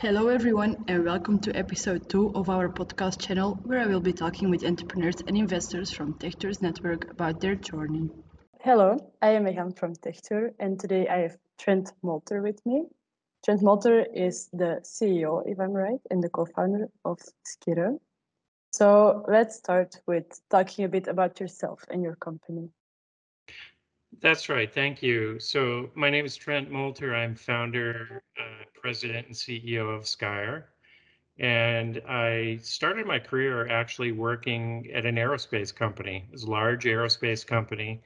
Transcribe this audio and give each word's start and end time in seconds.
Hello, 0.00 0.28
everyone, 0.28 0.84
and 0.86 1.04
welcome 1.04 1.40
to 1.40 1.50
episode 1.56 2.08
two 2.08 2.32
of 2.36 2.48
our 2.48 2.68
podcast 2.68 3.20
channel, 3.20 3.58
where 3.64 3.80
I 3.80 3.86
will 3.86 3.98
be 4.00 4.12
talking 4.12 4.48
with 4.48 4.64
entrepreneurs 4.64 5.20
and 5.26 5.36
investors 5.36 5.90
from 5.90 6.14
Tech 6.14 6.38
Tour's 6.38 6.62
Network 6.62 7.10
about 7.10 7.40
their 7.40 7.56
journey. 7.56 8.08
Hello, 8.60 8.96
I 9.20 9.30
am 9.30 9.42
Megan 9.42 9.72
from 9.72 9.94
Tech 9.94 10.22
Tour, 10.22 10.52
and 10.60 10.78
today 10.78 11.08
I 11.08 11.16
have 11.22 11.36
Trent 11.58 11.90
Molter 12.04 12.44
with 12.44 12.64
me. 12.64 12.84
Trent 13.44 13.60
Molter 13.60 14.06
is 14.14 14.48
the 14.52 14.78
CEO, 14.84 15.42
if 15.44 15.58
I'm 15.58 15.72
right, 15.72 16.00
and 16.12 16.22
the 16.22 16.28
co 16.28 16.44
founder 16.44 16.88
of 17.04 17.18
Skyre. 17.44 17.98
So 18.70 19.24
let's 19.26 19.56
start 19.56 20.00
with 20.06 20.26
talking 20.48 20.84
a 20.84 20.88
bit 20.88 21.08
about 21.08 21.40
yourself 21.40 21.84
and 21.90 22.04
your 22.04 22.14
company. 22.14 22.70
That's 24.12 24.48
right. 24.48 24.72
Thank 24.72 25.02
you. 25.02 25.38
So 25.38 25.90
my 25.94 26.10
name 26.10 26.24
is 26.24 26.36
Trent 26.36 26.70
Molter. 26.70 27.14
I'm 27.14 27.34
founder, 27.34 28.22
uh, 28.38 28.64
president, 28.74 29.28
and 29.28 29.36
CEO 29.36 29.88
of 29.94 30.04
Skyre. 30.04 30.64
And 31.38 32.02
I 32.08 32.58
started 32.62 33.06
my 33.06 33.18
career 33.18 33.68
actually 33.68 34.12
working 34.12 34.90
at 34.92 35.06
an 35.06 35.16
aerospace 35.16 35.74
company. 35.74 36.24
It 36.28 36.32
was 36.32 36.42
a 36.44 36.50
large 36.50 36.84
aerospace 36.84 37.46
company. 37.46 38.02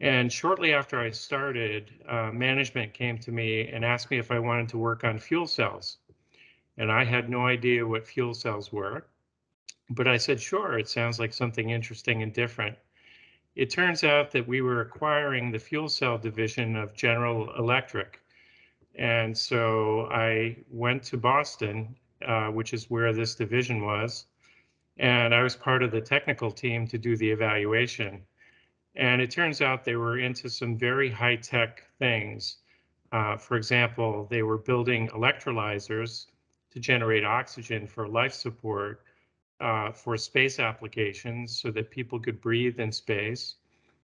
And 0.00 0.32
shortly 0.32 0.74
after 0.74 1.00
I 1.00 1.10
started, 1.10 1.92
uh, 2.08 2.30
management 2.32 2.94
came 2.94 3.18
to 3.18 3.32
me 3.32 3.68
and 3.68 3.84
asked 3.84 4.10
me 4.10 4.18
if 4.18 4.30
I 4.30 4.38
wanted 4.38 4.68
to 4.70 4.78
work 4.78 5.04
on 5.04 5.18
fuel 5.18 5.46
cells. 5.46 5.98
And 6.78 6.92
I 6.92 7.04
had 7.04 7.28
no 7.30 7.46
idea 7.46 7.86
what 7.86 8.06
fuel 8.06 8.34
cells 8.34 8.72
were. 8.72 9.06
But 9.90 10.08
I 10.08 10.16
said, 10.18 10.40
sure, 10.40 10.78
it 10.78 10.88
sounds 10.88 11.18
like 11.18 11.32
something 11.34 11.70
interesting 11.70 12.22
and 12.22 12.32
different. 12.32 12.78
It 13.54 13.68
turns 13.68 14.02
out 14.02 14.30
that 14.30 14.48
we 14.48 14.62
were 14.62 14.80
acquiring 14.80 15.50
the 15.50 15.58
fuel 15.58 15.88
cell 15.88 16.16
division 16.16 16.74
of 16.74 16.94
General 16.94 17.54
Electric. 17.56 18.18
And 18.94 19.36
so 19.36 20.06
I 20.10 20.56
went 20.70 21.02
to 21.04 21.18
Boston, 21.18 21.94
uh, 22.26 22.48
which 22.48 22.72
is 22.72 22.90
where 22.90 23.12
this 23.12 23.34
division 23.34 23.84
was. 23.84 24.26
And 24.96 25.34
I 25.34 25.42
was 25.42 25.54
part 25.54 25.82
of 25.82 25.90
the 25.90 26.00
technical 26.00 26.50
team 26.50 26.86
to 26.88 26.98
do 26.98 27.16
the 27.16 27.30
evaluation. 27.30 28.22
And 28.94 29.20
it 29.20 29.30
turns 29.30 29.60
out 29.60 29.84
they 29.84 29.96
were 29.96 30.18
into 30.18 30.48
some 30.48 30.78
very 30.78 31.10
high 31.10 31.36
tech 31.36 31.82
things. 31.98 32.58
Uh, 33.10 33.36
for 33.36 33.56
example, 33.56 34.26
they 34.30 34.42
were 34.42 34.58
building 34.58 35.08
electrolyzers 35.08 36.26
to 36.70 36.80
generate 36.80 37.24
oxygen 37.24 37.86
for 37.86 38.08
life 38.08 38.32
support 38.32 39.02
uh, 39.62 39.92
for 39.92 40.16
space 40.16 40.58
applications 40.58 41.58
so 41.58 41.70
that 41.70 41.90
people 41.90 42.18
could 42.18 42.40
breathe 42.40 42.80
in 42.80 42.90
space 42.90 43.54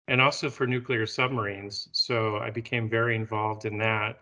and 0.07 0.19
also 0.19 0.49
for 0.49 0.67
nuclear 0.67 1.05
submarines. 1.05 1.87
So 1.91 2.37
I 2.37 2.49
became 2.49 2.89
very 2.89 3.15
involved 3.15 3.65
in 3.65 3.77
that. 3.77 4.19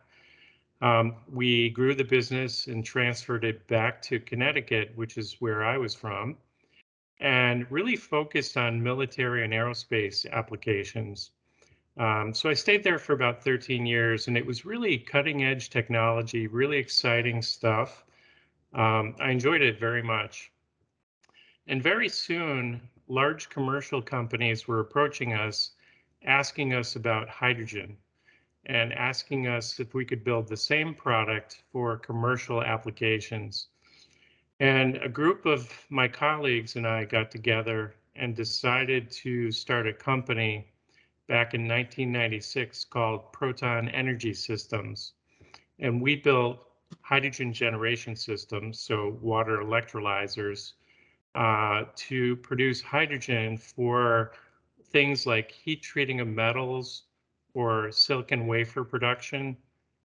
Um, 0.81 1.15
we 1.31 1.69
grew 1.69 1.95
the 1.95 2.03
business 2.03 2.67
and 2.67 2.83
transferred 2.83 3.45
it 3.45 3.65
back 3.67 4.01
to 4.03 4.19
Connecticut, 4.19 4.91
which 4.95 5.17
is 5.17 5.37
where 5.39 5.63
I 5.63 5.77
was 5.77 5.95
from, 5.95 6.37
and 7.19 7.69
really 7.71 7.95
focused 7.95 8.57
on 8.57 8.83
military 8.83 9.43
and 9.43 9.53
aerospace 9.53 10.29
applications. 10.31 11.31
Um, 11.97 12.33
so 12.33 12.49
I 12.49 12.53
stayed 12.53 12.83
there 12.83 12.99
for 12.99 13.13
about 13.13 13.43
13 13.43 13.85
years, 13.85 14.27
and 14.27 14.37
it 14.37 14.45
was 14.45 14.65
really 14.65 14.97
cutting 14.97 15.43
edge 15.43 15.69
technology, 15.69 16.47
really 16.47 16.77
exciting 16.77 17.41
stuff. 17.41 18.03
Um, 18.73 19.15
I 19.19 19.31
enjoyed 19.31 19.61
it 19.61 19.79
very 19.79 20.01
much. 20.01 20.51
And 21.67 21.81
very 21.81 22.09
soon, 22.09 22.81
large 23.07 23.49
commercial 23.49 24.01
companies 24.01 24.67
were 24.67 24.79
approaching 24.79 25.33
us, 25.33 25.71
asking 26.23 26.73
us 26.73 26.95
about 26.95 27.29
hydrogen 27.29 27.97
and 28.65 28.93
asking 28.93 29.47
us 29.47 29.79
if 29.79 29.93
we 29.93 30.05
could 30.05 30.23
build 30.23 30.47
the 30.47 30.57
same 30.57 30.93
product 30.93 31.63
for 31.71 31.97
commercial 31.97 32.63
applications. 32.63 33.67
And 34.59 34.97
a 34.97 35.09
group 35.09 35.45
of 35.45 35.85
my 35.89 36.07
colleagues 36.07 36.75
and 36.75 36.85
I 36.85 37.05
got 37.05 37.31
together 37.31 37.95
and 38.15 38.35
decided 38.35 39.09
to 39.11 39.51
start 39.51 39.87
a 39.87 39.93
company 39.93 40.67
back 41.27 41.53
in 41.53 41.61
1996 41.61 42.85
called 42.85 43.31
Proton 43.33 43.89
Energy 43.89 44.33
Systems. 44.33 45.13
And 45.79 46.01
we 46.01 46.15
built 46.15 46.67
hydrogen 47.01 47.53
generation 47.53 48.15
systems, 48.15 48.79
so 48.79 49.17
water 49.21 49.57
electrolyzers, 49.59 50.73
uh, 51.35 51.85
to 51.95 52.35
produce 52.37 52.81
hydrogen 52.81 53.57
for 53.57 54.33
things 54.91 55.25
like 55.25 55.51
heat 55.51 55.81
treating 55.81 56.19
of 56.19 56.27
metals 56.27 57.03
or 57.53 57.91
silicon 57.91 58.47
wafer 58.47 58.83
production, 58.83 59.57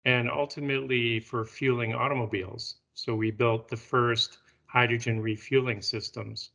and 0.05 0.29
ultimately 0.29 1.19
for 1.19 1.45
fueling 1.45 1.93
automobiles. 1.93 2.75
So 2.93 3.15
we 3.15 3.31
built 3.31 3.67
the 3.67 3.77
first 3.77 4.39
hydrogen 4.65 5.21
refueling 5.21 5.81
systems. 5.81 6.51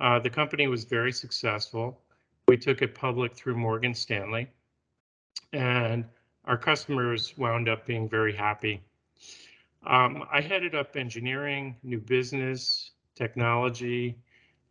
Uh, 0.00 0.18
the 0.18 0.30
company 0.30 0.66
was 0.66 0.84
very 0.84 1.12
successful. 1.12 2.00
We 2.48 2.56
took 2.56 2.82
it 2.82 2.94
public 2.94 3.34
through 3.34 3.56
Morgan 3.56 3.94
Stanley, 3.94 4.48
and 5.52 6.04
our 6.44 6.58
customers 6.58 7.36
wound 7.38 7.68
up 7.68 7.86
being 7.86 8.08
very 8.08 8.34
happy. 8.34 8.82
Um, 9.86 10.24
I 10.32 10.40
headed 10.40 10.74
up 10.74 10.96
engineering, 10.96 11.76
new 11.82 12.00
business, 12.00 12.90
technology. 13.14 14.16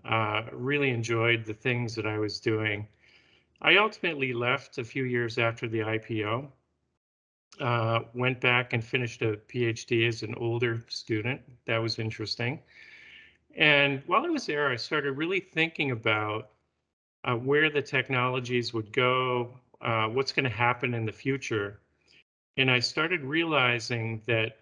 Uh, 0.06 0.44
really 0.52 0.90
enjoyed 0.90 1.46
the 1.46 1.54
things 1.54 1.96
that 1.96 2.06
I 2.06 2.18
was 2.18 2.40
doing. 2.40 2.88
I 3.62 3.78
ultimately 3.78 4.34
left 4.34 4.78
a 4.78 4.84
few 4.84 5.06
years 5.06 5.38
after 5.38 5.68
the 5.68 5.80
IPO. 5.80 6.48
Uh, 7.60 8.00
went 8.14 8.42
back 8.42 8.74
and 8.74 8.84
finished 8.84 9.22
a 9.22 9.38
PhD 9.48 10.08
as 10.08 10.24
an 10.24 10.36
older 10.36 10.84
student. 10.90 11.40
That 11.66 11.78
was 11.78 12.00
interesting. 12.00 12.60
And 13.56 14.02
while 14.08 14.26
I 14.26 14.30
was 14.30 14.48
there, 14.48 14.70
I 14.70 14.76
started 14.76 15.14
really 15.14 15.40
thinking 15.40 15.92
about 15.92 16.50
uh, 17.24 17.36
where 17.36 17.70
the 17.70 17.82
technologies 17.82 18.74
would 18.74 18.92
go, 18.92 19.58
uh, 19.82 20.08
what's 20.08 20.32
going 20.32 20.46
to 20.46 20.50
happen 20.50 20.94
in 20.94 21.06
the 21.06 21.12
future. 21.12 21.80
And 22.58 22.70
I 22.70 22.80
started 22.80 23.22
realizing 23.22 24.22
that 24.26 24.58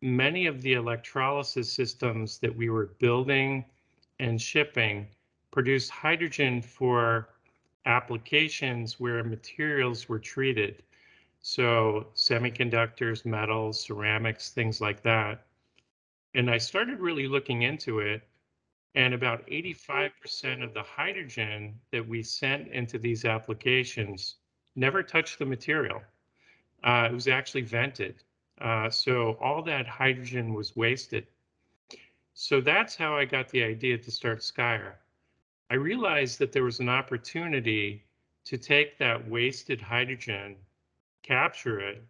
many 0.00 0.46
of 0.46 0.62
the 0.62 0.74
electrolysis 0.74 1.72
systems 1.72 2.38
that 2.38 2.54
we 2.54 2.70
were 2.70 2.86
building 2.98 3.64
and 4.20 4.40
shipping 4.40 5.06
produced 5.50 5.90
hydrogen 5.90 6.62
for 6.62 7.28
applications 7.86 9.00
where 9.00 9.24
materials 9.24 10.08
were 10.08 10.18
treated. 10.18 10.82
So 11.40 12.08
semiconductors, 12.14 13.24
metals, 13.24 13.80
ceramics, 13.80 14.50
things 14.50 14.80
like 14.80 15.02
that. 15.02 15.46
And 16.34 16.50
I 16.50 16.58
started 16.58 17.00
really 17.00 17.26
looking 17.26 17.62
into 17.62 18.00
it. 18.00 18.22
And 18.94 19.14
about 19.14 19.46
85% 19.46 20.62
of 20.62 20.74
the 20.74 20.82
hydrogen 20.82 21.78
that 21.92 22.06
we 22.06 22.22
sent 22.22 22.68
into 22.68 22.98
these 22.98 23.24
applications 23.24 24.36
never 24.76 25.02
touched 25.02 25.38
the 25.38 25.46
material. 25.46 26.02
Uh, 26.82 27.08
it 27.10 27.14
was 27.14 27.28
actually 27.28 27.62
vented. 27.62 28.22
Uh, 28.60 28.90
so 28.90 29.36
all 29.40 29.62
that 29.62 29.86
hydrogen 29.86 30.54
was 30.54 30.76
wasted. 30.76 31.26
So 32.34 32.60
that's 32.60 32.96
how 32.96 33.16
I 33.16 33.24
got 33.24 33.48
the 33.48 33.62
idea 33.62 33.98
to 33.98 34.10
start 34.10 34.40
Skyre. 34.40 34.94
I 35.70 35.74
realized 35.74 36.38
that 36.38 36.52
there 36.52 36.64
was 36.64 36.80
an 36.80 36.88
opportunity 36.88 38.04
to 38.44 38.56
take 38.56 38.96
that 38.98 39.28
wasted 39.28 39.80
hydrogen, 39.80 40.56
capture 41.22 41.80
it, 41.80 42.02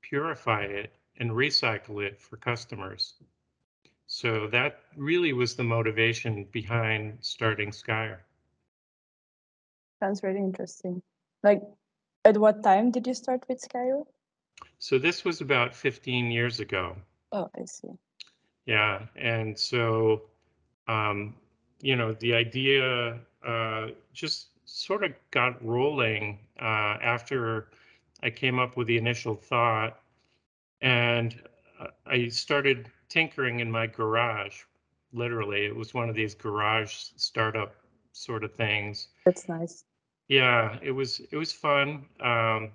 purify 0.00 0.62
it, 0.62 0.92
and 1.16 1.30
recycle 1.30 2.04
it 2.04 2.20
for 2.20 2.36
customers. 2.36 3.14
So 4.06 4.48
that 4.48 4.80
really 4.96 5.32
was 5.32 5.54
the 5.54 5.64
motivation 5.64 6.44
behind 6.52 7.18
starting 7.20 7.70
Skyre. 7.70 8.20
Sounds 10.00 10.22
really 10.22 10.38
interesting. 10.40 11.02
Like, 11.42 11.62
at 12.24 12.36
what 12.36 12.62
time 12.62 12.90
did 12.90 13.06
you 13.06 13.14
start 13.14 13.44
with 13.48 13.60
Skyre? 13.60 14.04
So 14.78 14.98
this 14.98 15.24
was 15.24 15.40
about 15.40 15.74
15 15.74 16.30
years 16.30 16.60
ago. 16.60 16.96
Oh, 17.32 17.48
I 17.56 17.64
see. 17.64 17.90
Yeah, 18.66 19.06
and 19.16 19.58
so, 19.58 20.22
um, 20.88 21.34
you 21.80 21.96
know, 21.96 22.12
the 22.14 22.34
idea 22.34 23.18
uh, 23.46 23.88
just 24.12 24.48
sort 24.64 25.04
of 25.04 25.12
got 25.30 25.64
rolling 25.64 26.38
uh, 26.60 26.96
after 27.02 27.68
I 28.22 28.30
came 28.30 28.58
up 28.58 28.76
with 28.76 28.86
the 28.86 28.96
initial 28.96 29.34
thought, 29.34 29.98
and 30.80 31.42
uh, 31.80 31.88
I 32.06 32.28
started 32.28 32.90
tinkering 33.08 33.60
in 33.60 33.70
my 33.70 33.86
garage. 33.86 34.62
Literally, 35.12 35.64
it 35.64 35.74
was 35.74 35.92
one 35.94 36.08
of 36.08 36.14
these 36.14 36.34
garage 36.34 36.94
startup 37.16 37.74
sort 38.12 38.44
of 38.44 38.54
things. 38.54 39.08
That's 39.24 39.48
nice. 39.48 39.84
Yeah, 40.28 40.78
it 40.80 40.92
was 40.92 41.20
it 41.32 41.36
was 41.36 41.52
fun. 41.52 42.06
Um, 42.20 42.70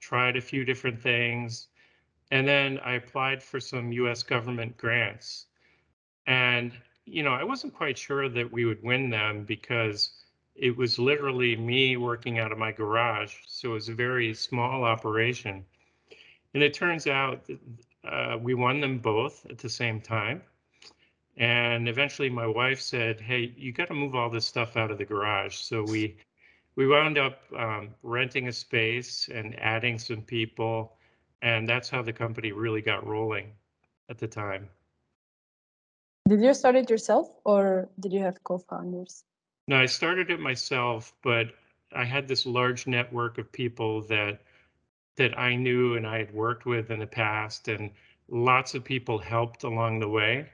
tried 0.00 0.36
a 0.36 0.40
few 0.40 0.64
different 0.64 1.00
things. 1.00 1.68
And 2.30 2.46
then 2.46 2.78
I 2.84 2.94
applied 2.94 3.42
for 3.42 3.60
some 3.60 3.92
US 3.92 4.22
government 4.22 4.76
grants. 4.76 5.46
And, 6.26 6.72
you 7.04 7.22
know, 7.22 7.32
I 7.32 7.44
wasn't 7.44 7.74
quite 7.74 7.98
sure 7.98 8.28
that 8.28 8.52
we 8.52 8.64
would 8.64 8.82
win 8.82 9.10
them 9.10 9.44
because 9.44 10.10
it 10.54 10.76
was 10.76 10.98
literally 10.98 11.56
me 11.56 11.96
working 11.96 12.38
out 12.38 12.52
of 12.52 12.58
my 12.58 12.72
garage. 12.72 13.34
So 13.46 13.70
it 13.70 13.74
was 13.74 13.88
a 13.88 13.94
very 13.94 14.34
small 14.34 14.84
operation. 14.84 15.64
And 16.54 16.62
it 16.62 16.74
turns 16.74 17.06
out 17.06 17.46
that 17.46 17.58
uh, 18.04 18.38
we 18.38 18.54
won 18.54 18.80
them 18.80 18.98
both 18.98 19.46
at 19.46 19.58
the 19.58 19.68
same 19.68 20.00
time. 20.00 20.42
And 21.36 21.88
eventually 21.88 22.28
my 22.28 22.46
wife 22.46 22.80
said, 22.80 23.20
hey, 23.20 23.54
you 23.56 23.72
got 23.72 23.88
to 23.88 23.94
move 23.94 24.14
all 24.14 24.28
this 24.28 24.46
stuff 24.46 24.76
out 24.76 24.90
of 24.90 24.98
the 24.98 25.04
garage. 25.04 25.56
So 25.56 25.82
we 25.82 26.16
we 26.76 26.86
wound 26.86 27.18
up 27.18 27.40
um, 27.56 27.90
renting 28.02 28.48
a 28.48 28.52
space 28.52 29.28
and 29.32 29.58
adding 29.58 29.98
some 29.98 30.22
people. 30.22 30.96
And 31.42 31.68
that's 31.68 31.88
how 31.88 32.02
the 32.02 32.12
company 32.12 32.52
really 32.52 32.82
got 32.82 33.06
rolling 33.06 33.52
at 34.08 34.18
the 34.18 34.28
time. 34.28 34.68
Did 36.28 36.42
you 36.42 36.54
start 36.54 36.76
it 36.76 36.90
yourself 36.90 37.30
or 37.44 37.88
did 37.98 38.12
you 38.12 38.20
have 38.20 38.42
co-founders? 38.44 39.24
No, 39.66 39.76
I 39.76 39.86
started 39.86 40.30
it 40.30 40.40
myself, 40.40 41.12
but 41.22 41.48
I 41.94 42.04
had 42.04 42.28
this 42.28 42.46
large 42.46 42.86
network 42.86 43.38
of 43.38 43.50
people 43.50 44.02
that 44.02 44.42
that 45.16 45.38
I 45.38 45.54
knew 45.54 45.96
and 45.96 46.06
I 46.06 46.18
had 46.18 46.32
worked 46.32 46.66
with 46.66 46.90
in 46.90 47.00
the 47.00 47.06
past, 47.06 47.68
and 47.68 47.90
lots 48.28 48.74
of 48.74 48.84
people 48.84 49.18
helped 49.18 49.64
along 49.64 49.98
the 49.98 50.08
way. 50.08 50.48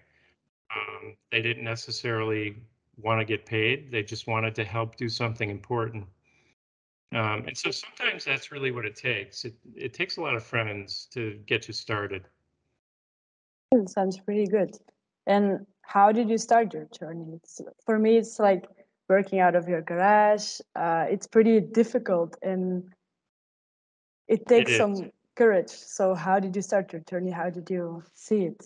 Um, 0.74 1.14
they 1.30 1.40
didn't 1.40 1.64
necessarily 1.64 2.56
want 2.96 3.20
to 3.20 3.25
get 3.25 3.46
paid; 3.46 3.90
they 3.90 4.02
just 4.02 4.26
wanted 4.26 4.54
to 4.56 4.64
help 4.64 4.96
do 4.96 5.08
something 5.08 5.50
important. 5.50 6.06
Um, 7.12 7.44
and 7.46 7.56
so 7.56 7.70
sometimes 7.70 8.25
that's 8.25 8.50
really 8.50 8.72
what 8.72 8.84
it 8.84 8.96
takes. 8.96 9.44
It 9.44 9.54
it 9.75 9.94
takes 9.94 10.16
a 10.16 10.20
lot 10.20 10.34
of 10.34 10.44
friends 10.44 11.08
to 11.12 11.38
get 11.46 11.69
you 11.69 11.75
started. 11.75 12.28
It 13.72 13.88
sounds 13.88 14.19
pretty 14.19 14.46
good. 14.46 14.76
And 15.26 15.66
how 15.82 16.12
did 16.12 16.28
you 16.28 16.38
start 16.38 16.72
your 16.72 16.87
journey? 16.98 17.34
It's, 17.34 17.60
for 17.84 17.98
me, 17.98 18.16
it's 18.16 18.38
like 18.38 18.64
working 19.08 19.40
out 19.40 19.54
of 19.54 19.69
your 19.69 19.82
garage. 19.82 20.60
Uh, 20.75 21.06
it's 21.08 21.26
pretty 21.26 21.60
difficult 21.60 22.37
and 22.43 22.84
it 24.28 24.46
takes 24.46 24.72
It 24.72 24.78
some 24.78 25.10
courage. 25.37 25.70
So, 25.70 26.14
how 26.14 26.40
did 26.40 26.56
you 26.56 26.62
start 26.62 26.93
your 26.93 27.02
journey? 27.02 27.31
How 27.31 27.50
did 27.50 27.70
you 27.70 28.02
see 28.14 28.46
it? 28.46 28.64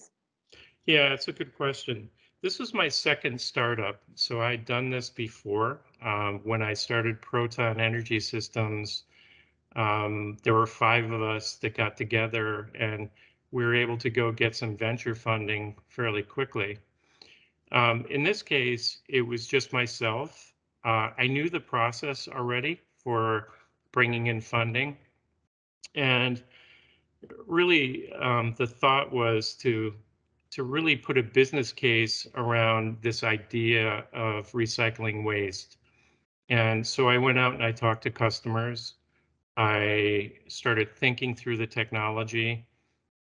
Yeah, 0.86 1.12
it's 1.12 1.28
a 1.28 1.32
good 1.32 1.54
question. 1.54 2.08
This 2.42 2.58
was 2.58 2.72
my 2.72 2.88
second 2.88 3.38
startup. 3.38 4.00
So 4.14 4.40
I'd 4.40 4.64
done 4.64 4.88
this 4.88 5.10
before. 5.10 5.80
Um, 6.02 6.40
when 6.44 6.62
I 6.62 6.72
started 6.72 7.20
Proton 7.20 7.80
Energy 7.80 8.18
Systems, 8.18 9.04
um, 9.76 10.38
there 10.42 10.54
were 10.54 10.66
five 10.66 11.10
of 11.10 11.22
us 11.22 11.56
that 11.56 11.76
got 11.76 11.96
together 11.96 12.70
and 12.74 13.10
we 13.52 13.64
were 13.64 13.74
able 13.74 13.98
to 13.98 14.10
go 14.10 14.32
get 14.32 14.56
some 14.56 14.76
venture 14.76 15.14
funding 15.14 15.76
fairly 15.88 16.22
quickly. 16.22 16.78
Um, 17.72 18.06
in 18.08 18.22
this 18.22 18.42
case, 18.42 19.00
it 19.08 19.22
was 19.22 19.46
just 19.46 19.72
myself. 19.72 20.54
Uh, 20.84 21.10
I 21.18 21.26
knew 21.26 21.50
the 21.50 21.60
process 21.60 22.26
already 22.26 22.80
for 22.96 23.52
bringing 23.92 24.28
in 24.28 24.40
funding. 24.40 24.96
And 25.94 26.42
really, 27.46 28.12
um, 28.14 28.54
the 28.56 28.66
thought 28.66 29.12
was 29.12 29.54
to 29.56 29.94
to 30.50 30.64
really 30.64 30.96
put 30.96 31.16
a 31.16 31.22
business 31.22 31.72
case 31.72 32.26
around 32.34 32.98
this 33.02 33.22
idea 33.22 34.04
of 34.12 34.50
recycling 34.52 35.24
waste. 35.24 35.78
And 36.48 36.84
so 36.84 37.08
I 37.08 37.18
went 37.18 37.38
out 37.38 37.54
and 37.54 37.62
I 37.62 37.70
talked 37.70 38.02
to 38.02 38.10
customers. 38.10 38.94
I 39.56 40.32
started 40.48 40.96
thinking 40.96 41.34
through 41.34 41.58
the 41.58 41.66
technology. 41.66 42.66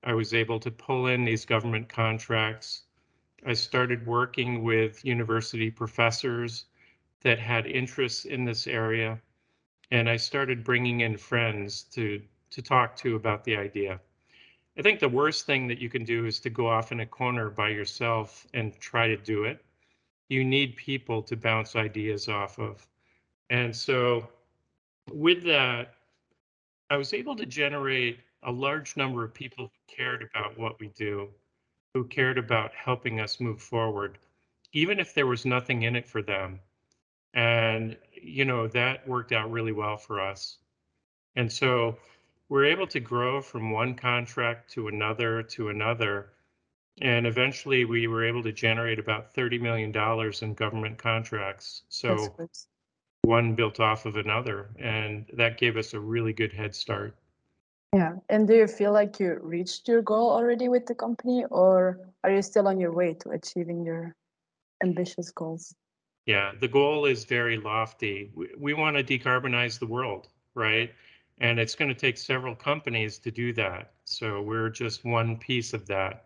I 0.04 0.14
was 0.14 0.34
able 0.34 0.60
to 0.62 0.72
pull 0.72 1.08
in 1.08 1.24
these 1.24 1.46
government 1.46 1.88
contracts. 1.90 2.84
I 3.46 3.54
started 3.54 4.08
working 4.08 4.64
with 4.64 5.06
university 5.06 5.70
professors 5.70 6.66
that 7.22 7.38
had 7.38 7.68
interests 7.68 8.26
in 8.26 8.46
this 8.46 8.66
area. 8.66 9.22
And 9.92 10.10
I 10.10 10.18
started 10.18 10.64
bringing 10.64 11.02
in 11.02 11.18
friends 11.18 11.84
to, 11.96 12.22
to 12.52 12.62
talk 12.62 12.96
to 12.98 13.16
about 13.16 13.44
the 13.44 13.56
idea. 13.56 14.00
I 14.78 14.82
think 14.82 15.00
the 15.00 15.10
worst 15.10 15.46
thing 15.46 15.68
that 15.68 15.80
you 15.80 15.90
can 15.90 16.06
do 16.06 16.26
is 16.26 16.40
to 16.42 16.50
go 16.50 16.68
off 16.68 16.92
in 16.92 17.02
a 17.02 17.06
corner 17.06 17.50
by 17.50 17.70
yourself 17.70 18.48
and 18.54 18.78
try 18.80 19.08
to 19.08 19.18
do 19.18 19.44
it. 19.44 19.64
You 20.30 20.44
need 20.44 20.76
people 20.76 21.22
to 21.24 21.36
bounce 21.36 21.76
ideas 21.76 22.30
off 22.30 22.60
of. 22.60 22.88
And 23.50 23.76
so 23.76 24.30
with 25.12 25.44
that, 25.44 25.96
I 26.90 26.98
was 26.98 27.14
able 27.14 27.36
to 27.36 27.46
generate 27.46 28.20
a 28.44 28.52
large 28.52 28.96
number 28.96 29.24
of 29.24 29.34
people 29.34 29.66
who 29.66 29.96
cared 29.96 30.30
about 30.34 30.58
what 30.58 30.80
we 30.80 30.88
do, 30.90 31.28
who 31.94 32.06
cared 32.06 32.38
about 32.38 32.72
helping 32.74 33.20
us 33.20 33.40
move 33.40 33.62
forward, 33.62 34.18
even 34.72 35.00
if 35.00 35.14
there 35.14 35.28
was 35.28 35.46
nothing 35.46 35.84
in 35.84 35.96
it 35.96 36.08
for 36.08 36.22
them. 36.22 36.60
And, 37.34 37.98
you 38.14 38.46
know, 38.46 38.68
that 38.68 39.08
worked 39.08 39.32
out 39.32 39.52
really 39.52 39.72
well 39.72 39.98
for 39.98 40.22
us. 40.22 40.58
And 41.36 41.52
so 41.52 41.98
we're 42.50 42.66
able 42.66 42.88
to 42.88 43.00
grow 43.00 43.42
from 43.42 43.72
one 43.72 43.96
contract 43.96 44.72
to 44.74 44.88
another 44.88 45.44
to 45.44 45.70
another. 45.70 46.32
And 47.02 47.26
eventually 47.26 47.86
we 47.86 48.08
were 48.08 48.26
able 48.26 48.44
to 48.44 48.52
generate 48.52 49.00
about 49.00 49.34
$30 49.34 49.62
million 49.62 49.94
in 50.42 50.54
government 50.56 50.98
contracts. 50.98 51.84
So 51.88 52.36
one 53.22 53.54
built 53.54 53.80
off 53.80 54.06
of 54.06 54.16
another, 54.16 54.72
and 54.80 55.26
that 55.34 55.58
gave 55.58 55.78
us 55.78 55.94
a 55.94 56.00
really 56.00 56.34
good 56.34 56.52
head 56.52 56.76
start. 56.76 57.16
Yeah. 57.94 58.16
And 58.28 58.48
do 58.48 58.56
you 58.56 58.68
feel 58.68 58.92
like 58.92 59.20
you 59.20 59.40
reached 59.42 59.88
your 59.88 60.02
goal 60.02 60.32
already 60.32 60.68
with 60.68 60.86
the 60.86 60.96
company, 60.96 61.46
or 61.50 62.00
are 62.24 62.32
you 62.32 62.42
still 62.42 62.68
on 62.68 62.80
your 62.80 62.92
way 62.92 63.14
to 63.22 63.30
achieving 63.30 63.86
your 63.86 64.16
ambitious 64.84 65.32
goals? 65.32 65.74
Yeah, 66.26 66.52
the 66.60 66.68
goal 66.68 67.06
is 67.06 67.24
very 67.26 67.58
lofty. 67.58 68.32
We, 68.36 68.50
we 68.58 68.74
want 68.74 68.98
to 68.98 69.04
decarbonize 69.04 69.80
the 69.80 69.88
world, 69.88 70.28
right? 70.54 70.92
And 71.40 71.60
it's 71.60 71.76
going 71.76 71.90
to 71.90 71.96
take 71.96 72.18
several 72.18 72.56
companies 72.56 73.18
to 73.20 73.32
do 73.32 73.54
that. 73.54 73.94
So 74.06 74.42
we're 74.42 74.70
just 74.70 75.06
one 75.06 75.38
piece 75.38 75.74
of 75.74 75.88
that. 75.88 76.26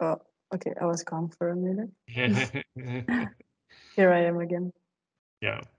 Oh, 0.00 0.18
okay. 0.54 0.74
I 0.80 0.86
was 0.86 1.02
gone 1.02 1.28
for 1.28 1.50
a 1.50 1.56
minute. 1.56 1.90
Here 3.96 4.12
I 4.12 4.24
am 4.24 4.38
again. 4.38 4.72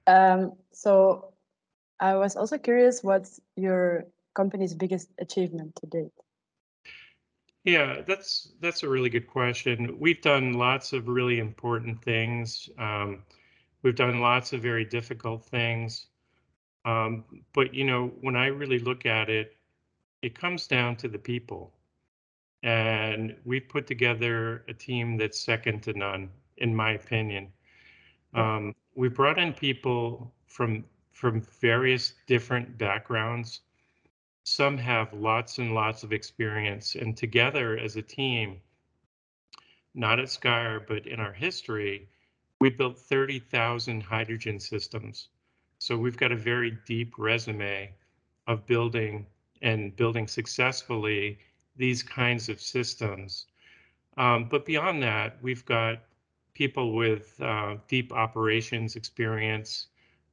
Um, 0.07 0.53
so 0.71 1.33
I 1.99 2.15
was 2.15 2.35
also 2.35 2.57
curious 2.57 3.03
what's 3.03 3.39
your 3.55 4.05
company's 4.35 4.73
biggest 4.73 5.09
achievement 5.19 5.75
to 5.77 5.87
date? 5.87 6.11
Yeah, 7.63 8.01
that's 8.05 8.51
that's 8.59 8.83
a 8.83 8.89
really 8.89 9.09
good 9.09 9.27
question. 9.27 9.95
We've 9.97 10.21
done 10.21 10.53
lots 10.53 10.91
of 10.91 11.07
really 11.07 11.39
important 11.39 12.03
things. 12.03 12.69
Um, 12.77 13.23
we've 13.83 13.95
done 13.95 14.19
lots 14.19 14.51
of 14.51 14.61
very 14.61 14.83
difficult 14.83 15.45
things. 15.45 16.07
Um, 16.83 17.23
but 17.53 17.73
you 17.73 17.85
know, 17.85 18.11
when 18.19 18.35
I 18.35 18.47
really 18.47 18.79
look 18.79 19.05
at 19.05 19.29
it, 19.29 19.55
it 20.21 20.37
comes 20.37 20.67
down 20.67 20.97
to 20.97 21.07
the 21.07 21.17
people. 21.17 21.73
And 22.63 23.35
we've 23.45 23.67
put 23.67 23.87
together 23.87 24.63
a 24.67 24.73
team 24.73 25.17
that's 25.17 25.39
second 25.39 25.83
to 25.83 25.93
none, 25.93 26.29
in 26.57 26.75
my 26.75 26.91
opinion. 26.91 27.49
Yeah. 28.33 28.55
Um, 28.55 28.75
we 28.95 29.09
brought 29.09 29.39
in 29.39 29.53
people 29.53 30.31
from 30.45 30.85
from 31.11 31.41
various 31.61 32.13
different 32.27 32.77
backgrounds. 32.77 33.61
Some 34.43 34.77
have 34.77 35.13
lots 35.13 35.57
and 35.57 35.73
lots 35.73 36.03
of 36.03 36.11
experience, 36.11 36.95
and 36.95 37.15
together 37.15 37.77
as 37.77 37.95
a 37.95 38.01
team, 38.01 38.59
not 39.93 40.19
at 40.19 40.27
Skyre, 40.27 40.85
but 40.85 41.05
in 41.07 41.19
our 41.19 41.31
history, 41.31 42.09
we 42.59 42.69
built 42.69 42.97
30,000 42.97 44.01
hydrogen 44.01 44.59
systems. 44.59 45.29
So 45.77 45.97
we've 45.97 46.17
got 46.17 46.31
a 46.31 46.35
very 46.35 46.77
deep 46.85 47.13
resume 47.17 47.93
of 48.47 48.65
building 48.65 49.25
and 49.61 49.95
building 49.95 50.27
successfully 50.27 51.37
these 51.75 52.03
kinds 52.03 52.49
of 52.49 52.59
systems. 52.59 53.45
Um, 54.17 54.47
but 54.49 54.65
beyond 54.65 55.01
that, 55.03 55.37
we've 55.41 55.65
got 55.65 55.99
people 56.53 56.93
with 56.93 57.39
uh, 57.41 57.75
deep 57.87 58.11
operations 58.13 58.95
experience, 58.95 59.87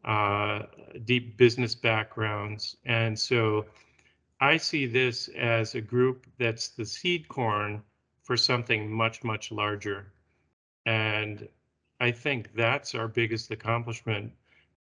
uh, 0.05 0.63
deep 1.05 1.37
business 1.37 1.75
backgrounds. 1.75 2.77
And 2.85 3.19
so 3.19 3.67
I 4.41 4.57
see 4.57 4.87
this 4.87 5.29
as 5.29 5.75
a 5.75 5.81
group 5.81 6.27
that's 6.39 6.69
the 6.69 6.85
seed 6.85 7.29
corn 7.29 7.83
for 8.23 8.37
something 8.37 8.91
much, 8.91 9.23
much 9.25 9.51
larger. 9.51 10.13
And 10.87 11.49
I 12.01 12.11
think 12.11 12.55
that's 12.55 12.95
our 12.95 13.09
biggest 13.09 13.51
accomplishment, 13.51 14.33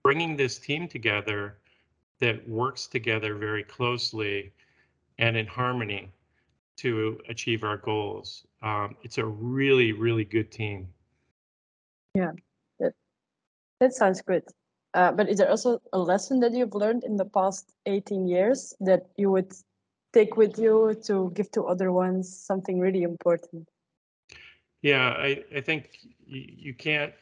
bringing 0.02 0.36
this 0.36 0.58
team 0.58 0.86
together 0.86 1.58
that 2.20 2.48
works 2.48 2.86
together 2.86 3.34
very 3.34 3.64
closely 3.64 4.52
and 5.18 5.36
in 5.36 5.46
harmony 5.46 6.12
to 6.76 7.20
achieve 7.28 7.64
our 7.64 7.76
goals. 7.76 8.46
Um, 8.62 8.96
it's 9.02 9.18
a 9.18 9.24
really, 9.24 9.92
really 9.92 10.24
good 10.24 10.52
team. 10.52 10.88
That 13.80 13.94
sounds 13.94 14.22
good. 14.22 14.42
Uh, 14.94 15.12
but 15.12 15.28
is 15.28 15.38
there 15.38 15.50
also 15.50 15.80
a 15.92 15.98
lesson 15.98 16.40
that 16.40 16.52
you've 16.52 16.74
learned 16.74 17.04
in 17.04 17.16
the 17.16 17.24
past 17.24 17.72
18 17.86 18.26
years 18.26 18.74
that 18.80 19.06
you 19.16 19.30
would 19.30 19.52
take 20.12 20.36
with 20.36 20.58
you 20.58 20.96
to 21.04 21.30
give 21.34 21.50
to 21.52 21.64
other 21.64 21.92
ones? 21.92 22.34
Something 22.34 22.80
really 22.80 23.02
important. 23.02 23.68
Yeah, 24.82 25.10
I, 25.10 25.44
I 25.54 25.60
think 25.60 25.98
you, 26.26 26.44
you 26.48 26.74
can't, 26.74 27.12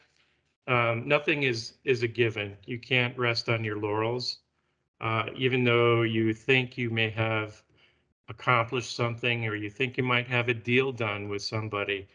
um, 0.67 1.07
nothing 1.07 1.43
is, 1.43 1.73
is 1.83 2.03
a 2.03 2.07
given. 2.07 2.55
You 2.65 2.79
can't 2.79 3.17
rest 3.17 3.49
on 3.49 3.63
your 3.63 3.77
laurels. 3.77 4.39
Uh, 4.99 5.25
even 5.35 5.63
though 5.63 6.01
you 6.01 6.33
think 6.33 6.77
you 6.77 6.89
may 6.89 7.09
have 7.09 7.61
accomplished 8.29 8.95
something 8.95 9.45
or 9.45 9.55
you 9.55 9.69
think 9.69 9.97
you 9.97 10.03
might 10.03 10.27
have 10.27 10.49
a 10.49 10.53
deal 10.53 10.91
done 10.91 11.29
with 11.29 11.43
somebody, 11.43 12.07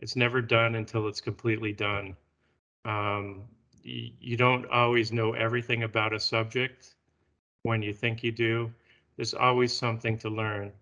it's 0.00 0.16
never 0.16 0.40
done 0.40 0.74
until 0.74 1.06
it's 1.08 1.20
completely 1.20 1.72
done. 1.72 2.16
Um, 2.84 3.42
you, 3.82 4.10
you 4.20 4.36
don't 4.36 4.66
always 4.70 5.12
know 5.12 5.32
everything 5.32 5.84
about 5.84 6.12
a 6.12 6.20
subject 6.20 6.94
when 7.62 7.82
you 7.82 7.92
think 7.92 8.24
you 8.24 8.32
do. 8.32 8.72
There's 9.16 9.34
always 9.34 9.76
something 9.76 10.18
to 10.18 10.30
learn. 10.30 10.72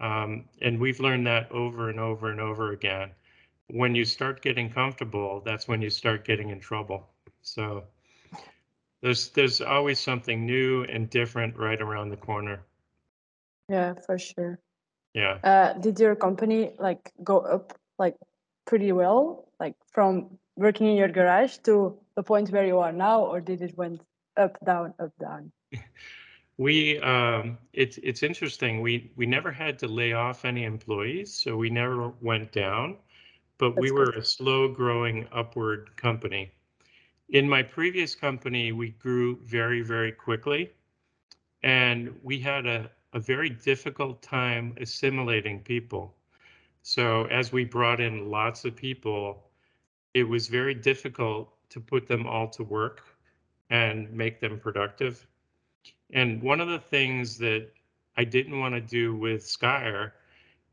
Um, 0.00 0.44
and 0.62 0.80
we've 0.80 1.00
learned 1.00 1.26
that 1.26 1.50
over 1.52 1.90
and 1.90 2.00
over 2.00 2.30
and 2.30 2.40
over 2.40 2.72
again. 2.72 3.10
When 3.68 3.94
you 3.94 4.04
start 4.04 4.42
getting 4.42 4.70
comfortable, 4.70 5.42
that's 5.44 5.66
when 5.66 5.82
you 5.82 5.90
start 5.90 6.24
getting 6.24 6.50
in 6.50 6.60
trouble. 6.60 7.08
So 7.42 7.84
there's 9.02 9.28
there's 9.30 9.60
always 9.60 9.98
something 9.98 10.46
new 10.46 10.84
and 10.84 11.10
different 11.10 11.56
right 11.56 11.80
around 11.80 12.10
the 12.10 12.16
corner. 12.16 12.62
Yeah, 13.68 13.94
for 14.06 14.18
sure. 14.18 14.58
Yeah. 15.14 15.38
Uh, 15.42 15.72
did 15.74 15.98
your 15.98 16.14
company 16.14 16.72
like 16.78 17.12
go 17.22 17.38
up 17.38 17.78
like 17.98 18.16
pretty 18.66 18.92
well, 18.92 19.48
like 19.60 19.74
from 19.92 20.38
working 20.56 20.86
in 20.88 20.96
your 20.96 21.08
garage 21.08 21.58
to 21.58 21.98
the 22.16 22.22
point 22.22 22.50
where 22.50 22.66
you 22.66 22.78
are 22.78 22.92
now, 22.92 23.22
or 23.22 23.40
did 23.40 23.62
it 23.62 23.76
went 23.76 24.02
up, 24.36 24.58
down, 24.64 24.94
up, 24.98 25.12
down? 25.18 25.52
We 26.56 27.00
um, 27.00 27.58
it's 27.72 27.98
it's 27.98 28.22
interesting. 28.22 28.80
We 28.80 29.10
we 29.16 29.26
never 29.26 29.50
had 29.50 29.76
to 29.80 29.88
lay 29.88 30.12
off 30.12 30.44
any 30.44 30.62
employees, 30.64 31.34
so 31.34 31.56
we 31.56 31.68
never 31.68 32.10
went 32.20 32.52
down, 32.52 32.96
but 33.58 33.76
we 33.76 33.90
were 33.90 34.12
good. 34.12 34.18
a 34.18 34.24
slow 34.24 34.68
growing 34.68 35.26
upward 35.32 35.96
company. 35.96 36.52
In 37.30 37.48
my 37.48 37.62
previous 37.62 38.14
company, 38.14 38.70
we 38.70 38.90
grew 38.90 39.40
very 39.44 39.82
very 39.82 40.12
quickly, 40.12 40.70
and 41.64 42.14
we 42.22 42.38
had 42.38 42.66
a 42.66 42.90
a 43.14 43.20
very 43.20 43.50
difficult 43.50 44.22
time 44.22 44.76
assimilating 44.80 45.60
people. 45.60 46.14
So 46.86 47.24
as 47.24 47.50
we 47.50 47.64
brought 47.64 47.98
in 47.98 48.30
lots 48.30 48.66
of 48.66 48.76
people, 48.76 49.42
it 50.12 50.24
was 50.24 50.48
very 50.48 50.74
difficult 50.74 51.48
to 51.70 51.80
put 51.80 52.06
them 52.06 52.26
all 52.26 52.46
to 52.50 52.62
work 52.62 53.02
and 53.70 54.12
make 54.12 54.38
them 54.38 54.60
productive. 54.60 55.26
And 56.12 56.42
one 56.42 56.60
of 56.60 56.68
the 56.68 56.78
things 56.78 57.38
that 57.38 57.70
I 58.18 58.24
didn't 58.24 58.60
want 58.60 58.74
to 58.74 58.82
do 58.82 59.16
with 59.16 59.42
Skyre 59.42 60.12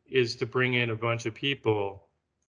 is 0.05 0.35
to 0.35 0.45
bring 0.45 0.73
in 0.73 0.89
a 0.89 0.95
bunch 0.97 1.25
of 1.25 1.33
people 1.33 2.03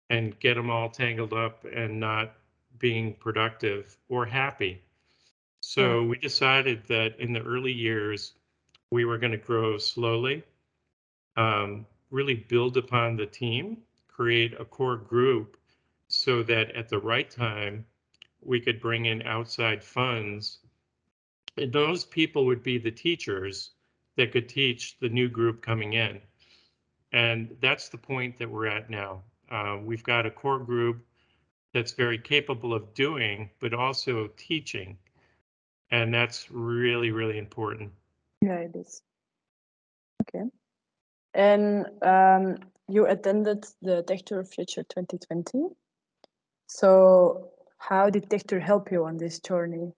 and 0.09 0.41
get 0.41 0.55
them 0.55 0.71
all 0.71 0.89
tangled 0.89 1.35
up 1.35 1.67
and 1.71 2.01
not 2.01 2.33
being 2.79 3.13
productive 3.13 3.95
or 4.09 4.25
happy. 4.25 4.81
So 5.61 6.05
we 6.05 6.17
decided 6.17 6.85
that 6.89 7.21
in 7.21 7.35
the 7.35 7.43
early 7.43 7.73
years, 7.73 8.33
we 8.91 9.05
were 9.05 9.19
going 9.19 9.33
to 9.33 9.39
grow 9.39 9.77
slowly, 9.77 10.45
um, 11.37 11.85
really 12.11 12.35
build 12.35 12.77
upon 12.77 13.17
the 13.17 13.27
team, 13.27 13.79
create 14.09 14.59
a 14.59 14.65
core 14.65 14.97
group 14.97 15.57
so 16.09 16.43
that 16.43 16.71
at 16.73 16.89
the 16.89 16.99
right 16.99 17.31
time, 17.31 17.85
we 18.43 18.61
could 18.61 18.81
bring 18.81 19.07
in 19.07 19.23
outside 19.23 19.85
funds 19.85 20.61
and 21.57 21.73
those 21.73 22.05
people 22.05 22.47
would 22.47 22.63
be 22.63 22.79
the 22.79 22.91
teachers 22.91 23.71
that 24.17 24.33
could 24.33 24.49
teach 24.49 24.99
the 24.99 25.09
new 25.09 25.29
group 25.29 25.63
coming 25.63 25.95
in. 25.95 26.21
And 27.13 27.57
that's 27.61 27.89
the 27.89 27.99
point 27.99 28.39
that 28.39 28.51
we're 28.51 28.67
at 28.67 28.91
now. 28.91 29.23
Uh, 29.51 29.79
we've 29.83 30.03
got 30.03 30.27
a 30.27 30.31
core 30.31 30.61
group 30.61 31.05
that's 31.73 31.93
very 31.93 32.19
capable 32.19 32.73
of 32.73 32.95
doing, 32.95 33.51
but 33.61 33.75
also 33.75 34.29
teaching. 34.37 34.97
And 35.91 36.15
that's 36.15 36.51
really, 36.51 37.11
really 37.11 37.39
important. 37.39 37.93
Yeah, 38.41 38.55
it 38.55 38.77
is. 38.77 39.03
Okay. 40.23 40.49
And 41.35 41.87
um, 42.03 42.57
you 42.89 43.07
attended 43.07 43.65
the 43.83 44.03
Tech 44.03 44.25
Tour 44.25 44.45
Future 44.45 44.83
2020. 44.83 45.69
So 46.67 47.51
how 47.79 48.11
did 48.11 48.31
Tech 48.31 48.47
Tour 48.47 48.61
help 48.61 48.91
you 48.91 49.05
on 49.05 49.17
this 49.17 49.41
journey? 49.41 49.93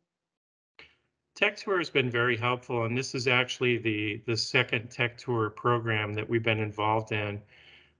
Tech 1.35 1.57
Tour 1.57 1.79
has 1.79 1.91
been 1.91 2.11
very 2.11 2.37
helpful, 2.37 2.85
and 2.85 2.97
this 2.97 3.15
is 3.15 3.27
actually 3.27 3.79
the 3.79 4.23
the 4.27 4.37
second 4.37 4.91
Tech 4.91 5.17
Tour 5.17 5.51
program 5.51 6.13
that 6.15 6.29
we've 6.29 6.43
been 6.43 6.61
involved 6.61 7.13
in. 7.13 7.41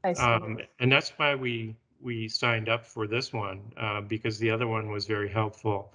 I 0.05 0.13
see. 0.13 0.23
Um, 0.23 0.59
and 0.81 0.93
that's 0.93 1.11
why 1.17 1.35
we 1.35 1.75
we 2.01 2.29
signed 2.29 2.69
up 2.69 2.85
for 2.85 3.07
this 3.07 3.33
one 3.33 3.73
uh, 3.77 4.01
because 4.03 4.39
the 4.39 4.51
other 4.51 4.67
one 4.67 4.91
was 4.91 5.07
very 5.07 5.31
helpful. 5.31 5.95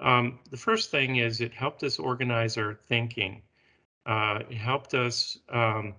Um, 0.00 0.38
the 0.50 0.56
first 0.56 0.90
thing 0.90 1.16
is 1.16 1.40
it 1.40 1.52
helped 1.52 1.82
us 1.82 1.98
organize 1.98 2.58
our 2.58 2.74
thinking. 2.74 3.42
Uh, 4.06 4.40
it 4.48 4.56
helped 4.56 4.94
us, 4.94 5.38
um, 5.50 5.94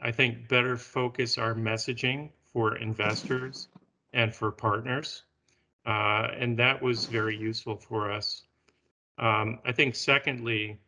I 0.00 0.12
think, 0.12 0.48
better 0.48 0.76
focus 0.76 1.38
our 1.38 1.54
messaging 1.54 2.30
for 2.52 2.76
investors 2.76 3.68
and 4.12 4.34
for 4.34 4.50
partners. 4.50 5.22
Uh, 5.86 6.28
and 6.38 6.58
that 6.58 6.82
was 6.82 7.06
very 7.06 7.36
useful 7.36 7.76
for 7.76 8.10
us. 8.10 8.42
Um, 9.18 9.58
I 9.64 9.72
think 9.72 9.94
secondly, 9.94 10.78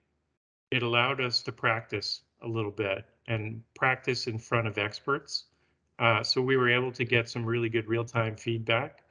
it 0.70 0.82
allowed 0.82 1.20
us 1.20 1.42
to 1.42 1.52
practice 1.52 2.22
a 2.42 2.48
little 2.48 2.70
bit 2.70 3.04
and 3.26 3.62
practice 3.74 4.26
in 4.26 4.38
front 4.38 4.66
of 4.66 4.78
experts. 4.78 5.44
Uh, 5.98 6.22
so 6.22 6.42
we 6.42 6.56
were 6.56 6.70
able 6.70 6.92
to 6.92 7.04
get 7.04 7.28
some 7.28 7.44
really 7.44 7.68
good 7.68 7.86
real-time 7.88 8.36
feedback. 8.36 9.02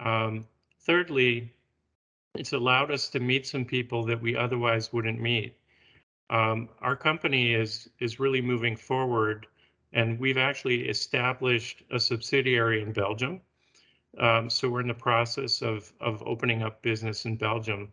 Um, 0.00 0.46
thirdly, 0.80 1.52
it's 2.34 2.52
allowed 2.52 2.90
us 2.90 3.08
to 3.10 3.20
meet 3.20 3.46
some 3.46 3.64
people 3.64 4.06
that 4.06 4.22
we 4.22 4.36
otherwise 4.36 4.92
wouldn't 4.92 5.20
meet. 5.20 5.57
Um, 6.30 6.68
our 6.80 6.96
company 6.96 7.54
is 7.54 7.88
is 8.00 8.20
really 8.20 8.40
moving 8.42 8.76
forward, 8.76 9.46
and 9.92 10.18
we've 10.18 10.38
actually 10.38 10.88
established 10.88 11.82
a 11.90 11.98
subsidiary 11.98 12.82
in 12.82 12.92
Belgium. 12.92 13.40
Um, 14.18 14.50
so 14.50 14.68
we're 14.68 14.80
in 14.80 14.88
the 14.88 14.94
process 14.94 15.62
of 15.62 15.92
of 16.00 16.22
opening 16.22 16.62
up 16.62 16.82
business 16.82 17.24
in 17.24 17.36
Belgium. 17.36 17.92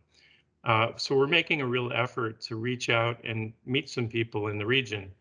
Uh, 0.65 0.91
so 0.97 1.15
we're 1.15 1.27
making 1.27 1.61
a 1.61 1.65
real 1.65 1.91
effort 1.93 2.41
to 2.41 2.55
reach 2.55 2.89
out 2.89 3.23
and 3.23 3.53
meet 3.65 3.87
some 3.87 4.07
people 4.07 4.47
in 4.47 4.57
the 4.57 4.65
region. 4.65 5.11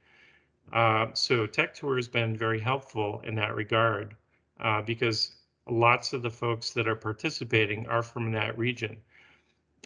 Uh, 0.72 1.08
so 1.12 1.46
Tech 1.46 1.74
Tour 1.74 1.96
has 1.96 2.08
been 2.08 2.36
very 2.36 2.58
helpful 2.58 3.20
in 3.24 3.34
that 3.34 3.54
regard 3.54 4.16
uh, 4.60 4.80
because 4.82 5.32
lots 5.68 6.12
of 6.12 6.22
the 6.22 6.30
folks 6.30 6.70
that 6.70 6.88
are 6.88 6.96
participating 6.96 7.86
are 7.86 8.02
from 8.02 8.32
that 8.32 8.56
region. 8.56 8.96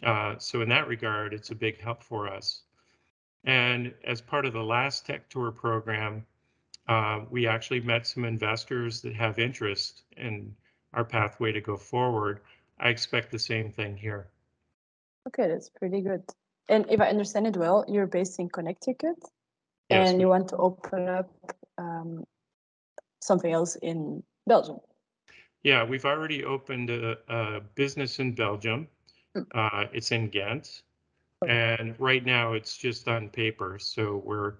Uh, 0.03 0.35
so 0.37 0.61
in 0.61 0.69
that 0.69 0.87
regard, 0.87 1.33
it's 1.33 1.51
a 1.51 1.55
big 1.55 1.79
help 1.79 2.01
for 2.01 2.27
us. 2.27 2.61
And 3.43 3.93
as 4.03 4.21
part 4.21 4.45
of 4.45 4.53
the 4.53 4.63
last 4.63 5.05
Tech 5.05 5.29
Tour 5.29 5.51
program, 5.51 6.25
uh, 6.87 7.21
we 7.29 7.47
actually 7.47 7.81
met 7.81 8.07
some 8.07 8.25
investors 8.25 9.01
that 9.01 9.13
have 9.15 9.39
interest 9.39 10.03
in 10.17 10.55
our 10.93 11.05
pathway 11.05 11.51
to 11.51 11.61
go 11.61 11.77
forward. 11.77 12.41
I 12.79 12.89
expect 12.89 13.31
the 13.31 13.39
same 13.39 13.71
thing 13.71 13.95
here. 13.95 14.27
Okay, 15.27 15.47
that's 15.47 15.69
pretty 15.69 16.01
good. 16.01 16.23
And 16.67 16.85
if 16.89 16.99
I 16.99 17.09
understand 17.09 17.47
it 17.47 17.57
well, 17.57 17.85
you're 17.87 18.07
based 18.07 18.39
in 18.39 18.49
Connecticut 18.49 19.17
Yes, 19.89 20.09
and 20.09 20.21
you 20.21 20.27
want 20.27 20.49
to 20.49 20.57
open 20.57 21.07
up 21.07 21.31
um, 21.77 22.23
something 23.21 23.51
else 23.51 23.75
in 23.75 24.23
Belgium. 24.45 24.77
Yeah, 25.63 25.83
we've 25.83 26.05
already 26.05 26.43
opened 26.43 26.89
a, 26.89 27.17
a 27.27 27.61
business 27.75 28.19
in 28.19 28.33
Belgium. 28.33 28.87
Mm. 29.35 29.45
Uh, 29.53 29.87
it's 29.91 30.11
in 30.11 30.29
Ghent, 30.29 30.83
and 31.47 31.95
right 31.99 32.25
now 32.25 32.53
it's 32.53 32.77
just 32.77 33.07
on 33.07 33.29
paper. 33.29 33.77
So 33.79 34.21
we're 34.25 34.55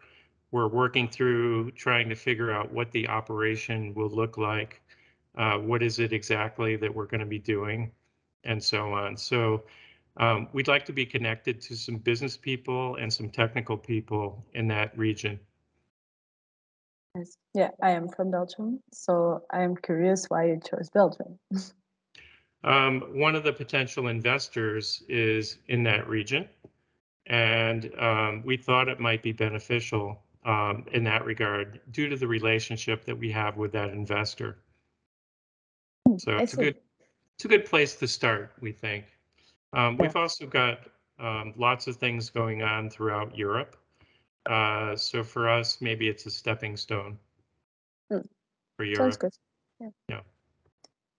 we're 0.52 0.68
working 0.68 1.08
through 1.08 1.72
trying 1.72 2.10
to 2.10 2.16
figure 2.16 2.52
out 2.52 2.72
what 2.72 2.92
the 2.92 3.08
operation 3.08 3.94
will 3.94 4.10
look 4.10 4.38
like. 4.38 4.82
Uh, 5.38 5.58
what 5.58 5.84
is 5.84 6.00
it 6.00 6.12
exactly 6.12 6.76
that 6.76 6.94
we're 6.94 7.06
going 7.06 7.20
to 7.20 7.26
be 7.26 7.40
doing, 7.40 7.92
and 8.44 8.62
so 8.64 8.94
on. 8.94 9.16
So 9.16 9.64
um, 10.18 10.48
we'd 10.54 10.68
like 10.68 10.86
to 10.86 10.94
be 10.94 11.06
connected 11.06 11.62
to 11.62 11.76
some 11.76 11.98
business 11.98 12.36
people 12.36 12.96
and 12.96 13.14
some 13.14 13.30
technical 13.30 13.78
people 13.78 14.44
in 14.54 14.68
that 14.70 14.98
region. 14.98 15.40
Yeah, 17.54 17.70
I 17.82 17.92
am 17.92 18.08
from 18.10 18.32
Belgium, 18.32 18.80
so 18.94 19.42
I 19.52 19.64
am 19.64 19.76
curious 19.76 20.26
why 20.30 20.46
you 20.46 20.60
chose 20.68 20.90
Belgium. 20.90 21.40
Um, 22.64 23.02
one 23.14 23.36
of 23.36 23.44
the 23.44 23.54
potential 23.54 24.08
investors 24.08 25.04
is 25.08 25.58
in 25.68 25.84
that 25.84 26.08
region, 26.10 26.48
and 27.28 27.92
um, 27.98 28.44
we 28.46 28.58
thought 28.58 28.90
it 28.90 29.00
might 29.00 29.24
be 29.24 29.32
beneficial 29.32 30.22
um, 30.46 30.86
in 30.92 31.04
that 31.06 31.26
regard 31.26 31.80
due 31.92 32.10
to 32.10 32.18
the 32.18 32.28
relationship 32.28 33.06
that 33.06 33.18
we 33.18 33.32
have 33.32 33.58
with 33.58 33.72
that 33.72 33.90
investor. 33.92 34.58
So 36.18 36.38
it's 36.38 36.54
a 36.54 36.58
good, 36.58 36.76
it's 37.36 37.46
a 37.46 37.48
good 37.48 37.66
place 37.66 37.96
to 37.96 38.08
start, 38.08 38.52
we 38.60 38.72
think. 38.72 39.06
Um, 39.74 39.96
we've 39.98 40.16
also 40.16 40.46
got 40.46 40.80
um, 41.20 41.54
lots 41.56 41.88
of 41.88 41.98
things 41.98 42.30
going 42.30 42.64
on 42.64 42.90
throughout 42.90 43.38
Europe. 43.38 43.78
Uh, 44.50 44.96
so 44.96 45.24
for 45.24 45.48
us, 45.48 45.80
maybe 45.82 46.10
it's 46.10 46.26
a 46.26 46.32
stepping 46.32 46.76
stone 46.76 47.18
Hmm. 48.12 48.20
for 48.78 48.86
Sounds 48.86 49.18
Europe. 49.18 49.20
good. 49.20 49.34
Yeah. 49.80 49.90
Yeah. 50.10 50.22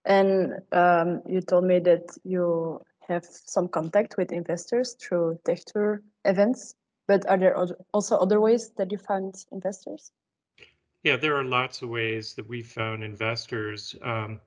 And 0.05 0.55
um, 0.73 1.23
you 1.27 1.41
told 1.41 1.65
me 1.65 1.79
that 1.81 2.17
you 2.25 2.81
have 3.09 3.25
some 3.25 3.69
contact 3.69 4.17
with 4.17 4.33
investors 4.33 4.95
through 5.01 5.39
tech 5.45 5.65
tour 5.67 6.03
events, 6.25 6.75
but 7.07 7.29
are 7.29 7.39
there 7.39 7.57
also 7.93 8.17
other 8.17 8.41
ways 8.41 8.71
that 8.77 8.91
you 8.93 8.99
found 8.99 9.35
investors? 9.53 10.13
Yeah, 11.03 11.17
there 11.17 11.37
are 11.37 11.45
lots 11.45 11.83
of 11.83 11.89
ways 11.89 12.35
that 12.35 12.47
we 12.49 12.63
found 12.63 13.03
investors. 13.03 13.95
Um, 14.03 14.41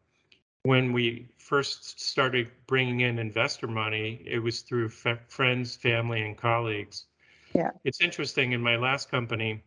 when 0.64 0.94
we 0.94 1.28
first 1.38 2.00
started 2.00 2.50
bringing 2.68 3.02
in 3.02 3.20
investor 3.20 3.68
money, 3.68 4.22
it 4.26 4.40
was 4.40 4.62
through 4.62 4.86
f- 4.86 5.20
friends, 5.28 5.76
family, 5.76 6.22
and 6.22 6.38
colleagues. 6.38 7.06
Yeah. 7.54 7.72
It's 7.84 8.02
interesting. 8.02 8.52
In 8.54 8.62
my 8.62 8.78
last 8.78 9.10
company, 9.10 9.64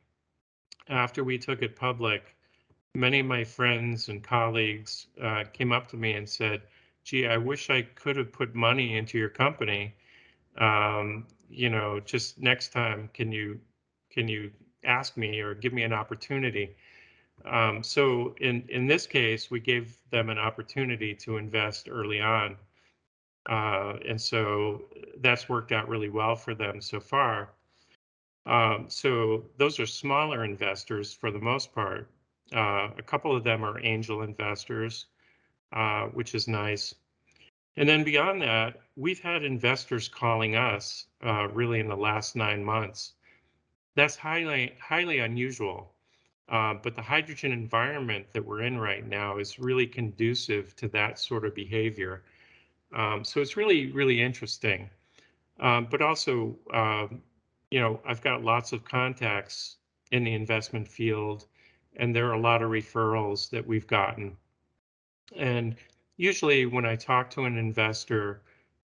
after 0.88 1.24
we 1.24 1.38
took 1.38 1.62
it 1.62 1.76
public, 1.76 2.35
many 2.96 3.20
of 3.20 3.26
my 3.26 3.44
friends 3.44 4.08
and 4.08 4.22
colleagues 4.22 5.08
uh, 5.22 5.44
came 5.52 5.72
up 5.72 5.88
to 5.88 5.96
me 5.96 6.14
and 6.14 6.28
said, 6.28 6.62
"Gee, 7.04 7.26
I 7.26 7.36
wish 7.38 7.70
I 7.70 7.82
could 7.82 8.16
have 8.16 8.32
put 8.32 8.54
money 8.54 8.96
into 8.96 9.18
your 9.18 9.28
company. 9.30 9.94
Um, 10.58 11.26
you 11.50 11.70
know, 11.70 12.00
just 12.00 12.38
next 12.40 12.70
time, 12.70 13.10
can 13.14 13.32
you 13.32 13.60
can 14.10 14.28
you 14.28 14.52
ask 14.84 15.16
me 15.16 15.40
or 15.40 15.54
give 15.54 15.72
me 15.72 15.82
an 15.84 15.92
opportunity?" 15.92 16.76
Um, 17.44 17.82
so 17.82 18.34
in 18.40 18.64
in 18.68 18.86
this 18.86 19.06
case, 19.06 19.50
we 19.50 19.60
gave 19.60 19.98
them 20.10 20.30
an 20.30 20.38
opportunity 20.38 21.14
to 21.16 21.36
invest 21.38 21.88
early 21.90 22.20
on, 22.20 22.58
uh, 23.48 23.98
and 24.06 24.20
so 24.20 24.88
that's 25.18 25.48
worked 25.48 25.72
out 25.72 25.88
really 25.88 26.08
well 26.10 26.36
for 26.36 26.54
them 26.54 26.80
so 26.80 27.00
far. 27.00 27.52
Um, 28.46 28.88
so 28.90 29.44
those 29.58 29.78
are 29.80 29.86
smaller 29.86 30.44
investors 30.44 31.12
for 31.12 31.30
the 31.30 31.40
most 31.40 31.72
part. 31.74 32.10
Uh, 32.54 32.90
a 32.96 33.02
couple 33.02 33.34
of 33.34 33.44
them 33.44 33.64
are 33.64 33.84
angel 33.84 34.22
investors, 34.22 35.06
uh, 35.72 36.06
which 36.06 36.34
is 36.34 36.46
nice. 36.46 36.94
And 37.76 37.88
then 37.88 38.04
beyond 38.04 38.42
that, 38.42 38.80
we've 38.96 39.20
had 39.20 39.44
investors 39.44 40.08
calling 40.08 40.56
us 40.56 41.06
uh, 41.24 41.48
really 41.48 41.80
in 41.80 41.88
the 41.88 41.96
last 41.96 42.36
nine 42.36 42.64
months. 42.64 43.12
That's 43.94 44.16
highly 44.16 44.74
highly 44.80 45.18
unusual. 45.18 45.92
Uh, 46.48 46.74
but 46.74 46.94
the 46.94 47.02
hydrogen 47.02 47.50
environment 47.50 48.24
that 48.32 48.44
we're 48.44 48.62
in 48.62 48.78
right 48.78 49.06
now 49.06 49.38
is 49.38 49.58
really 49.58 49.86
conducive 49.86 50.76
to 50.76 50.86
that 50.88 51.18
sort 51.18 51.44
of 51.44 51.54
behavior. 51.54 52.22
Um, 52.94 53.24
so 53.24 53.40
it's 53.40 53.56
really, 53.56 53.90
really 53.90 54.22
interesting. 54.22 54.88
Um, 55.58 55.88
but 55.90 56.02
also, 56.02 56.56
um, 56.72 57.22
you 57.70 57.80
know, 57.80 58.00
I've 58.06 58.22
got 58.22 58.44
lots 58.44 58.72
of 58.72 58.84
contacts 58.84 59.76
in 60.12 60.22
the 60.22 60.34
investment 60.34 60.86
field, 60.86 61.46
and 61.96 62.14
there 62.14 62.28
are 62.28 62.34
a 62.34 62.40
lot 62.40 62.62
of 62.62 62.70
referrals 62.70 63.50
that 63.50 63.66
we've 63.66 63.86
gotten. 63.86 64.36
And 65.34 65.76
usually, 66.16 66.66
when 66.66 66.84
I 66.84 66.96
talk 66.96 67.30
to 67.30 67.44
an 67.44 67.58
investor 67.58 68.42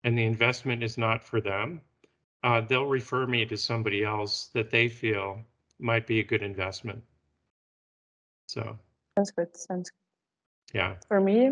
and 0.04 0.18
the 0.18 0.26
investment 0.26 0.84
is 0.84 0.98
not 0.98 1.24
for 1.24 1.40
them, 1.42 1.82
uh, 2.44 2.62
they'll 2.62 2.86
refer 2.86 3.26
me 3.26 3.46
to 3.46 3.58
somebody 3.58 4.04
else 4.04 4.48
that 4.54 4.70
they 4.70 4.88
feel 4.90 5.40
might 5.80 6.08
be 6.08 6.20
a 6.20 6.24
good 6.24 6.42
investment. 6.42 7.02
So, 8.48 8.78
Sounds 9.18 9.32
good. 9.32 9.56
Sounds 9.56 9.90
good. 9.90 10.78
yeah. 10.78 10.96
For 11.08 11.22
me, 11.22 11.52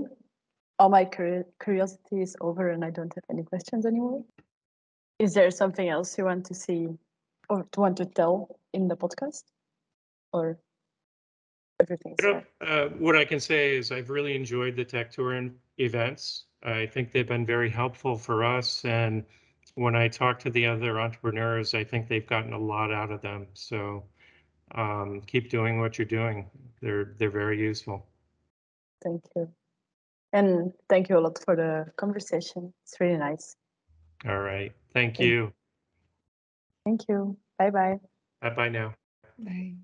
all 0.79 0.89
my 0.89 1.05
curi- 1.05 1.45
curiosity 1.63 2.21
is 2.21 2.35
over 2.41 2.69
and 2.69 2.83
I 2.83 2.89
don't 2.89 3.13
have 3.13 3.23
any 3.29 3.43
questions 3.43 3.85
anymore. 3.85 4.23
Is 5.19 5.33
there 5.33 5.51
something 5.51 5.87
else 5.87 6.17
you 6.17 6.25
want 6.25 6.45
to 6.45 6.53
see 6.53 6.87
or 7.49 7.65
to 7.71 7.79
want 7.79 7.97
to 7.97 8.05
tell 8.05 8.59
in 8.73 8.87
the 8.87 8.97
podcast? 8.97 9.43
Or 10.33 10.57
everything's 11.81 12.17
I 12.19 12.23
don't- 12.23 12.45
there? 12.59 12.69
uh, 12.85 12.89
what 13.05 13.15
I 13.15 13.25
can 13.25 13.39
say 13.39 13.75
is 13.75 13.91
I've 13.91 14.09
really 14.09 14.35
enjoyed 14.35 14.75
the 14.75 14.85
Tech 14.85 15.11
Tour 15.11 15.35
in- 15.35 15.57
events. 15.77 16.45
I 16.63 16.85
think 16.85 17.11
they've 17.11 17.27
been 17.27 17.45
very 17.45 17.69
helpful 17.69 18.15
for 18.17 18.43
us. 18.43 18.85
And 18.85 19.25
when 19.75 19.95
I 19.95 20.07
talk 20.07 20.39
to 20.39 20.49
the 20.49 20.65
other 20.67 20.99
entrepreneurs, 20.99 21.73
I 21.73 21.83
think 21.83 22.07
they've 22.07 22.27
gotten 22.27 22.53
a 22.53 22.57
lot 22.59 22.91
out 22.93 23.11
of 23.11 23.21
them. 23.21 23.47
So 23.53 24.03
um, 24.75 25.21
keep 25.21 25.49
doing 25.49 25.79
what 25.79 25.97
you're 25.97 26.05
doing. 26.19 26.49
They're 26.81 27.13
they're 27.17 27.31
very 27.43 27.59
useful. 27.59 28.05
Thank 29.03 29.23
you. 29.35 29.49
And 30.33 30.71
thank 30.87 31.09
you 31.09 31.17
a 31.17 31.19
lot 31.19 31.37
for 31.43 31.55
the 31.55 31.91
conversation. 31.97 32.73
It's 32.83 32.99
really 33.01 33.17
nice. 33.17 33.55
All 34.25 34.39
right. 34.39 34.71
Thank 34.93 35.17
Thank- 35.17 35.29
you. 35.29 35.53
Thank 36.85 37.01
you. 37.09 37.37
Bye 37.57 37.69
bye. 37.71 37.99
Bye 38.41 38.49
bye 38.55 38.69
now. 38.69 38.93
Bye. 39.39 39.75